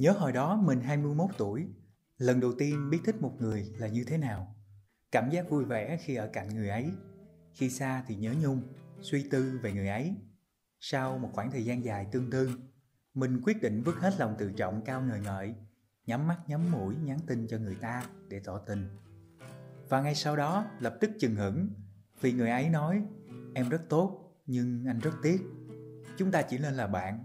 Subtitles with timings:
[0.00, 1.66] Nhớ hồi đó mình 21 tuổi,
[2.18, 4.56] lần đầu tiên biết thích một người là như thế nào.
[5.12, 6.90] Cảm giác vui vẻ khi ở cạnh người ấy,
[7.52, 8.62] khi xa thì nhớ nhung,
[9.00, 10.14] suy tư về người ấy.
[10.80, 12.50] Sau một khoảng thời gian dài tương tư,
[13.14, 15.54] mình quyết định vứt hết lòng tự trọng cao ngời ngợi,
[16.06, 18.88] nhắm mắt nhắm mũi nhắn tin cho người ta để tỏ tình.
[19.88, 21.68] Và ngay sau đó lập tức chừng hững
[22.20, 23.02] vì người ấy nói
[23.54, 25.40] em rất tốt nhưng anh rất tiếc.
[26.16, 27.24] Chúng ta chỉ nên là bạn,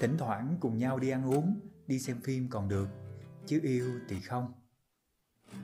[0.00, 2.88] thỉnh thoảng cùng nhau đi ăn uống, đi xem phim còn được,
[3.46, 4.52] chứ yêu thì không.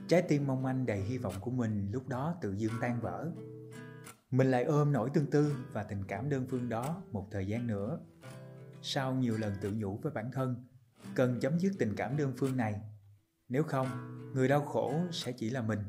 [0.07, 3.31] Trái tim mong manh đầy hy vọng của mình lúc đó tự dưng tan vỡ.
[4.31, 7.67] Mình lại ôm nỗi tương tư và tình cảm đơn phương đó một thời gian
[7.67, 7.99] nữa.
[8.81, 10.65] Sau nhiều lần tự nhủ với bản thân,
[11.15, 12.81] cần chấm dứt tình cảm đơn phương này.
[13.49, 13.87] Nếu không,
[14.33, 15.79] người đau khổ sẽ chỉ là mình.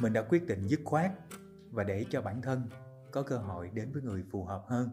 [0.00, 1.12] Mình đã quyết định dứt khoát
[1.70, 2.62] và để cho bản thân
[3.10, 4.90] có cơ hội đến với người phù hợp hơn.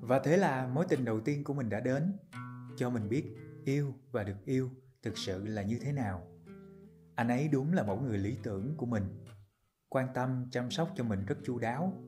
[0.00, 2.12] Và thế là mối tình đầu tiên của mình đã đến,
[2.76, 3.36] cho mình biết
[3.68, 4.70] yêu và được yêu
[5.02, 6.26] thực sự là như thế nào.
[7.14, 9.04] Anh ấy đúng là mẫu người lý tưởng của mình,
[9.88, 12.04] quan tâm chăm sóc cho mình rất chu đáo.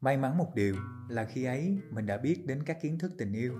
[0.00, 0.76] May mắn một điều
[1.08, 3.58] là khi ấy mình đã biết đến các kiến thức tình yêu,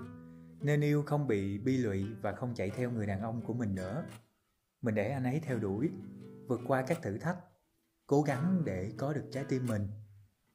[0.61, 3.75] nên yêu không bị bi lụy và không chạy theo người đàn ông của mình
[3.75, 4.05] nữa.
[4.81, 5.89] Mình để anh ấy theo đuổi,
[6.47, 7.37] vượt qua các thử thách,
[8.07, 9.87] cố gắng để có được trái tim mình.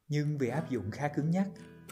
[0.08, 1.48] Nhưng vì áp dụng khá cứng nhắc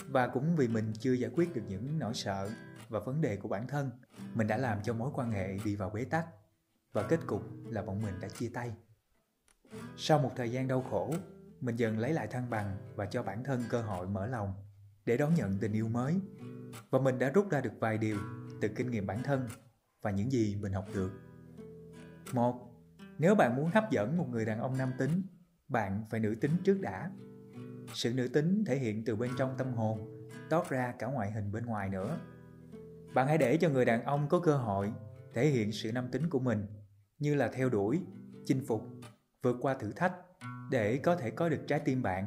[0.09, 2.51] và cũng vì mình chưa giải quyết được những nỗi sợ
[2.89, 3.91] và vấn đề của bản thân,
[4.35, 6.27] mình đã làm cho mối quan hệ đi vào bế tắc
[6.93, 8.73] và kết cục là bọn mình đã chia tay.
[9.97, 11.15] Sau một thời gian đau khổ,
[11.61, 14.55] mình dần lấy lại thăng bằng và cho bản thân cơ hội mở lòng
[15.05, 16.21] để đón nhận tình yêu mới.
[16.91, 18.19] Và mình đã rút ra được vài điều
[18.61, 19.49] từ kinh nghiệm bản thân
[20.03, 21.13] và những gì mình học được.
[22.33, 22.71] Một,
[23.19, 25.23] nếu bạn muốn hấp dẫn một người đàn ông nam tính,
[25.69, 27.11] bạn phải nữ tính trước đã.
[27.95, 31.53] Sự nữ tính thể hiện từ bên trong tâm hồn, tót ra cả ngoại hình
[31.53, 32.19] bên ngoài nữa.
[33.15, 34.93] Bạn hãy để cho người đàn ông có cơ hội
[35.35, 36.67] thể hiện sự nam tính của mình
[37.19, 38.01] như là theo đuổi,
[38.47, 38.83] chinh phục,
[39.43, 40.15] vượt qua thử thách
[40.71, 42.27] để có thể có được trái tim bạn.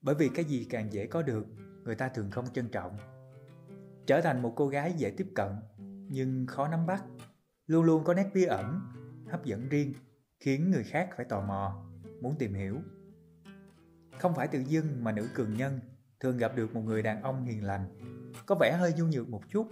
[0.00, 1.46] Bởi vì cái gì càng dễ có được,
[1.84, 2.96] người ta thường không trân trọng.
[4.06, 5.48] Trở thành một cô gái dễ tiếp cận
[6.08, 7.04] nhưng khó nắm bắt,
[7.66, 8.80] luôn luôn có nét bí ẩn,
[9.28, 9.94] hấp dẫn riêng,
[10.40, 11.84] khiến người khác phải tò mò,
[12.20, 12.76] muốn tìm hiểu.
[14.18, 15.80] Không phải tự dưng mà nữ cường nhân
[16.20, 17.84] thường gặp được một người đàn ông hiền lành,
[18.46, 19.68] có vẻ hơi nhu nhược một chút.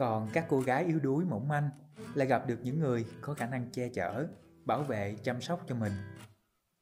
[0.00, 1.70] Còn các cô gái yếu đuối mỏng manh
[2.14, 4.26] lại gặp được những người có khả năng che chở,
[4.64, 5.92] bảo vệ, chăm sóc cho mình.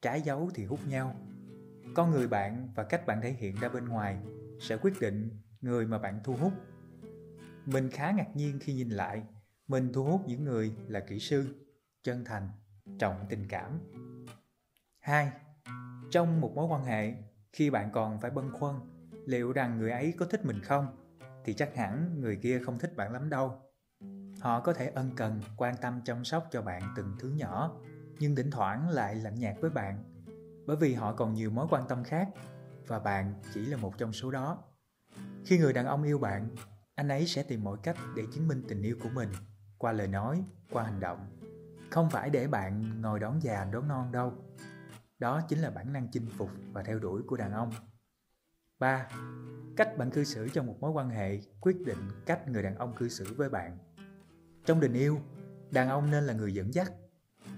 [0.01, 1.15] Trái dấu thì hút nhau.
[1.95, 4.17] Con người bạn và cách bạn thể hiện ra bên ngoài
[4.59, 5.29] sẽ quyết định
[5.61, 6.53] người mà bạn thu hút.
[7.65, 9.23] Mình khá ngạc nhiên khi nhìn lại,
[9.67, 11.65] mình thu hút những người là kỹ sư,
[12.03, 12.49] chân thành,
[12.99, 13.79] trọng tình cảm.
[14.99, 15.31] 2.
[16.11, 17.13] Trong một mối quan hệ,
[17.53, 18.75] khi bạn còn phải băn khoăn
[19.25, 21.08] liệu rằng người ấy có thích mình không,
[21.45, 23.61] thì chắc hẳn người kia không thích bạn lắm đâu.
[24.41, 27.81] Họ có thể ân cần, quan tâm chăm sóc cho bạn từng thứ nhỏ,
[28.19, 30.03] nhưng thỉnh thoảng lại lạnh nhạt với bạn,
[30.67, 32.29] bởi vì họ còn nhiều mối quan tâm khác
[32.87, 34.63] và bạn chỉ là một trong số đó.
[35.45, 36.49] Khi người đàn ông yêu bạn,
[36.95, 39.29] anh ấy sẽ tìm mọi cách để chứng minh tình yêu của mình
[39.77, 41.39] qua lời nói, qua hành động.
[41.91, 44.33] Không phải để bạn ngồi đón già đón non đâu.
[45.19, 47.71] Đó chính là bản năng chinh phục và theo đuổi của đàn ông.
[48.79, 49.09] 3.
[49.79, 52.93] Cách bạn cư xử trong một mối quan hệ quyết định cách người đàn ông
[52.95, 53.77] cư xử với bạn.
[54.65, 55.19] Trong tình yêu,
[55.71, 56.91] đàn ông nên là người dẫn dắt,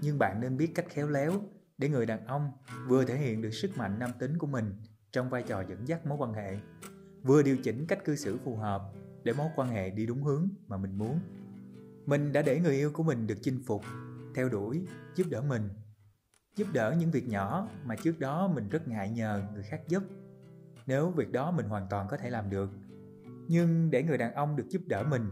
[0.00, 1.32] nhưng bạn nên biết cách khéo léo
[1.78, 2.52] để người đàn ông
[2.88, 4.74] vừa thể hiện được sức mạnh nam tính của mình
[5.12, 6.56] trong vai trò dẫn dắt mối quan hệ,
[7.22, 8.82] vừa điều chỉnh cách cư xử phù hợp
[9.24, 11.20] để mối quan hệ đi đúng hướng mà mình muốn.
[12.06, 13.82] Mình đã để người yêu của mình được chinh phục,
[14.34, 15.68] theo đuổi, giúp đỡ mình.
[16.56, 20.02] Giúp đỡ những việc nhỏ mà trước đó mình rất ngại nhờ người khác giúp.
[20.86, 22.70] Nếu việc đó mình hoàn toàn có thể làm được.
[23.48, 25.30] Nhưng để người đàn ông được giúp đỡ mình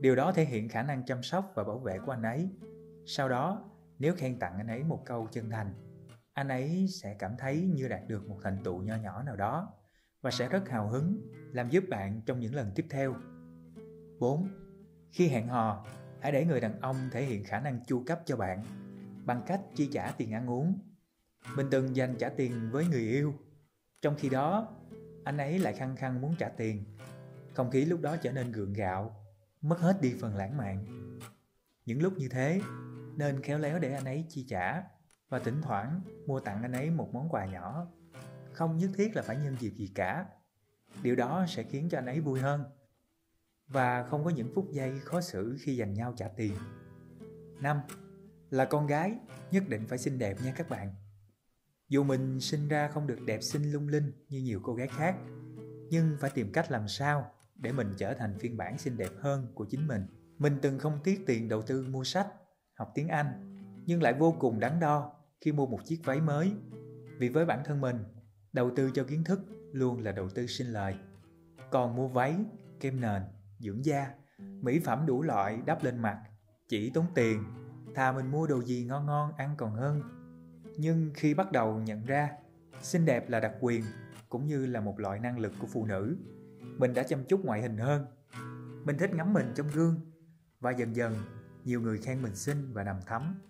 [0.00, 2.48] Điều đó thể hiện khả năng chăm sóc và bảo vệ của anh ấy.
[3.06, 5.74] Sau đó, nếu khen tặng anh ấy một câu chân thành,
[6.32, 9.72] anh ấy sẽ cảm thấy như đạt được một thành tựu nho nhỏ nào đó
[10.22, 11.20] và sẽ rất hào hứng
[11.52, 13.14] làm giúp bạn trong những lần tiếp theo.
[14.18, 14.48] 4.
[15.12, 15.86] Khi hẹn hò,
[16.20, 18.64] hãy để người đàn ông thể hiện khả năng chu cấp cho bạn
[19.24, 20.78] bằng cách chi trả tiền ăn uống.
[21.56, 23.34] Mình từng dành trả tiền với người yêu,
[24.02, 24.76] trong khi đó
[25.24, 26.84] anh ấy lại khăng khăng muốn trả tiền.
[27.54, 29.24] Không khí lúc đó trở nên gượng gạo
[29.60, 30.86] mất hết đi phần lãng mạn.
[31.86, 32.60] Những lúc như thế,
[33.16, 34.82] nên khéo léo để anh ấy chi trả
[35.28, 37.86] và thỉnh thoảng mua tặng anh ấy một món quà nhỏ.
[38.52, 40.26] Không nhất thiết là phải nhân dịp gì cả.
[41.02, 42.64] Điều đó sẽ khiến cho anh ấy vui hơn
[43.68, 46.52] và không có những phút giây khó xử khi dành nhau trả tiền.
[47.60, 47.80] 5.
[48.50, 49.14] Là con gái,
[49.50, 50.94] nhất định phải xinh đẹp nha các bạn.
[51.90, 55.16] Dù mình sinh ra không được đẹp xinh lung linh như nhiều cô gái khác,
[55.90, 59.46] nhưng phải tìm cách làm sao để mình trở thành phiên bản xinh đẹp hơn
[59.54, 60.06] của chính mình
[60.40, 62.26] Mình từng không tiếc tiền đầu tư mua sách,
[62.74, 63.56] học tiếng Anh,
[63.86, 66.52] nhưng lại vô cùng đắn đo khi mua một chiếc váy mới.
[67.18, 67.96] Vì với bản thân mình,
[68.52, 69.40] đầu tư cho kiến thức
[69.72, 70.94] luôn là đầu tư sinh lời.
[71.70, 72.36] Còn mua váy,
[72.80, 73.22] kem nền,
[73.58, 76.18] dưỡng da, mỹ phẩm đủ loại đắp lên mặt,
[76.68, 77.44] chỉ tốn tiền,
[77.94, 80.19] thà mình mua đồ gì ngon ngon ăn còn hơn.
[80.76, 82.30] Nhưng khi bắt đầu nhận ra,
[82.82, 83.84] xinh đẹp là đặc quyền
[84.28, 86.16] cũng như là một loại năng lực của phụ nữ,
[86.76, 88.06] mình đã chăm chút ngoại hình hơn.
[88.84, 90.00] Mình thích ngắm mình trong gương
[90.60, 91.14] và dần dần
[91.64, 93.40] nhiều người khen mình xinh và nằm thắm.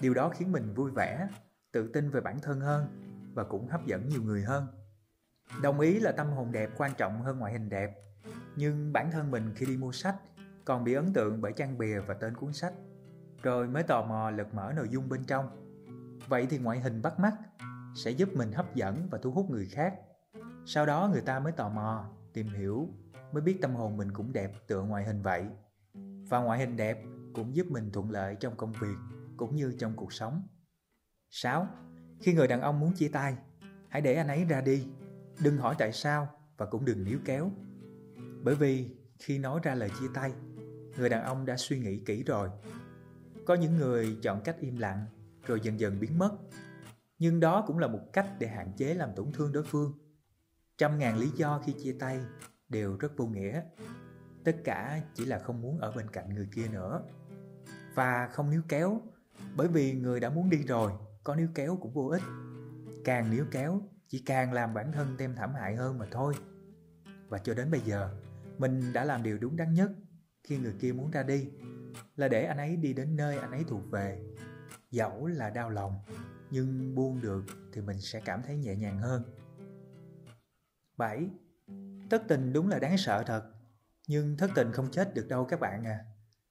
[0.00, 1.28] Điều đó khiến mình vui vẻ,
[1.72, 2.86] tự tin về bản thân hơn
[3.34, 4.66] và cũng hấp dẫn nhiều người hơn.
[5.62, 7.94] Đồng ý là tâm hồn đẹp quan trọng hơn ngoại hình đẹp,
[8.56, 10.16] nhưng bản thân mình khi đi mua sách
[10.64, 12.74] còn bị ấn tượng bởi trang bìa và tên cuốn sách,
[13.42, 15.61] rồi mới tò mò lật mở nội dung bên trong.
[16.28, 17.34] Vậy thì ngoại hình bắt mắt
[17.94, 19.94] sẽ giúp mình hấp dẫn và thu hút người khác.
[20.66, 22.88] Sau đó người ta mới tò mò, tìm hiểu,
[23.32, 25.44] mới biết tâm hồn mình cũng đẹp tựa ngoại hình vậy.
[26.28, 27.02] Và ngoại hình đẹp
[27.34, 28.96] cũng giúp mình thuận lợi trong công việc
[29.36, 30.42] cũng như trong cuộc sống.
[31.30, 31.66] 6.
[32.20, 33.36] Khi người đàn ông muốn chia tay,
[33.88, 34.86] hãy để anh ấy ra đi.
[35.44, 37.50] Đừng hỏi tại sao và cũng đừng níu kéo.
[38.42, 40.32] Bởi vì khi nói ra lời chia tay,
[40.98, 42.50] người đàn ông đã suy nghĩ kỹ rồi.
[43.46, 45.06] Có những người chọn cách im lặng
[45.46, 46.30] rồi dần dần biến mất.
[47.18, 49.98] Nhưng đó cũng là một cách để hạn chế làm tổn thương đối phương.
[50.78, 52.20] Trăm ngàn lý do khi chia tay
[52.68, 53.62] đều rất vô nghĩa.
[54.44, 57.02] Tất cả chỉ là không muốn ở bên cạnh người kia nữa.
[57.94, 59.00] Và không níu kéo,
[59.56, 60.92] bởi vì người đã muốn đi rồi,
[61.24, 62.22] có níu kéo cũng vô ích.
[63.04, 66.34] Càng níu kéo, chỉ càng làm bản thân thêm thảm hại hơn mà thôi.
[67.28, 68.10] Và cho đến bây giờ,
[68.58, 69.90] mình đã làm điều đúng đắn nhất
[70.44, 71.50] khi người kia muốn ra đi
[72.16, 74.22] là để anh ấy đi đến nơi anh ấy thuộc về.
[74.92, 75.98] Dẫu là đau lòng,
[76.50, 79.22] nhưng buông được thì mình sẽ cảm thấy nhẹ nhàng hơn.
[80.96, 81.30] 7.
[82.10, 83.42] Thất tình đúng là đáng sợ thật,
[84.08, 86.04] nhưng thất tình không chết được đâu các bạn à.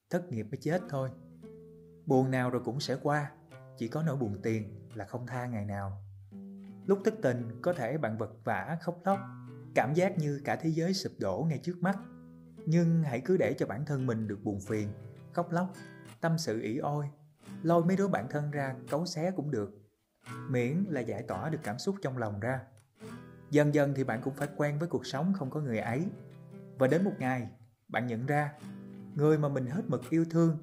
[0.09, 1.09] Thất nghiệp mới chết thôi.
[2.05, 3.31] Buồn nào rồi cũng sẽ qua,
[3.77, 6.03] chỉ có nỗi buồn tiền là không tha ngày nào.
[6.85, 9.19] Lúc thất tình có thể bạn vật vã khóc lóc,
[9.75, 11.97] cảm giác như cả thế giới sụp đổ ngay trước mắt.
[12.65, 14.89] Nhưng hãy cứ để cho bản thân mình được buồn phiền,
[15.33, 15.73] khóc lóc,
[16.21, 17.09] tâm sự ỉ ôi,
[17.63, 19.71] lôi mấy đứa bạn thân ra cấu xé cũng được.
[20.49, 22.59] Miễn là giải tỏa được cảm xúc trong lòng ra.
[23.49, 26.05] Dần dần thì bạn cũng phải quen với cuộc sống không có người ấy.
[26.77, 27.47] Và đến một ngày,
[27.87, 28.53] bạn nhận ra,
[29.15, 30.57] người mà mình hết mực yêu thương,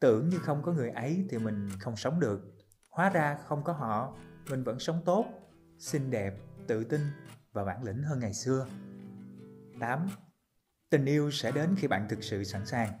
[0.00, 2.54] tưởng như không có người ấy thì mình không sống được.
[2.90, 4.16] Hóa ra không có họ,
[4.50, 5.26] mình vẫn sống tốt,
[5.78, 6.34] xinh đẹp,
[6.66, 7.00] tự tin
[7.52, 8.66] và bản lĩnh hơn ngày xưa.
[9.80, 10.08] 8.
[10.90, 12.92] Tình yêu sẽ đến khi bạn thực sự sẵn sàng.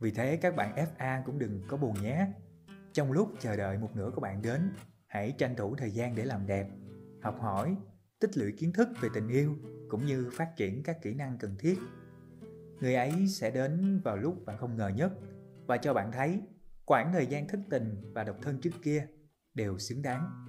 [0.00, 2.26] Vì thế các bạn FA cũng đừng có buồn nhé.
[2.96, 4.70] Trong lúc chờ đợi một nửa của bạn đến,
[5.06, 6.68] hãy tranh thủ thời gian để làm đẹp,
[7.22, 7.76] học hỏi,
[8.20, 9.56] tích lũy kiến thức về tình yêu
[9.88, 11.78] cũng như phát triển các kỹ năng cần thiết.
[12.80, 15.12] Người ấy sẽ đến vào lúc bạn không ngờ nhất
[15.66, 16.40] và cho bạn thấy
[16.84, 19.06] quãng thời gian thất tình và độc thân trước kia
[19.54, 20.46] đều xứng đáng.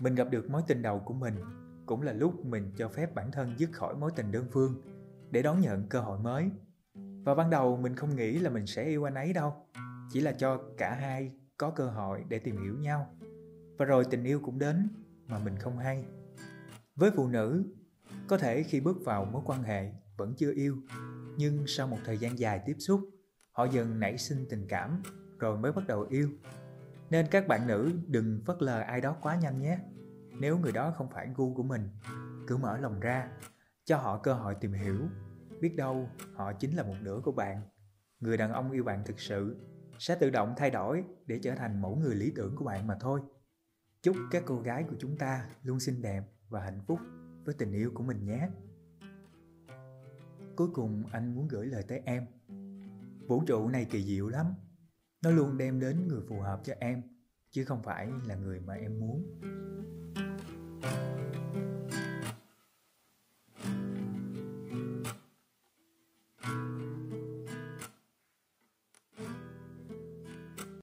[0.00, 1.34] Mình gặp được mối tình đầu của mình
[1.86, 4.82] cũng là lúc mình cho phép bản thân dứt khỏi mối tình đơn phương
[5.30, 6.50] để đón nhận cơ hội mới.
[7.24, 9.66] Và ban đầu mình không nghĩ là mình sẽ yêu anh ấy đâu,
[10.10, 13.16] chỉ là cho cả hai có cơ hội để tìm hiểu nhau.
[13.78, 14.88] Và rồi tình yêu cũng đến
[15.26, 16.04] mà mình không hay.
[16.96, 17.64] Với phụ nữ,
[18.28, 20.76] có thể khi bước vào mối quan hệ vẫn chưa yêu,
[21.36, 23.00] nhưng sau một thời gian dài tiếp xúc,
[23.52, 25.02] họ dần nảy sinh tình cảm
[25.38, 26.30] rồi mới bắt đầu yêu.
[27.10, 29.78] Nên các bạn nữ đừng phớt lờ ai đó quá nhanh nhé.
[30.40, 31.88] Nếu người đó không phải gu của mình,
[32.46, 33.28] cứ mở lòng ra,
[33.84, 35.00] cho họ cơ hội tìm hiểu.
[35.60, 37.62] Biết đâu họ chính là một nửa của bạn.
[38.20, 39.56] Người đàn ông yêu bạn thực sự
[39.98, 42.96] sẽ tự động thay đổi để trở thành mẫu người lý tưởng của bạn mà
[43.00, 43.20] thôi.
[44.02, 46.98] Chúc các cô gái của chúng ta luôn xinh đẹp và hạnh phúc
[47.44, 48.48] với tình yêu của mình nhé.
[50.56, 52.26] Cuối cùng anh muốn gửi lời tới em.
[53.28, 54.46] Vũ trụ này kỳ diệu lắm.
[55.22, 57.02] Nó luôn đem đến người phù hợp cho em,
[57.50, 59.40] chứ không phải là người mà em muốn.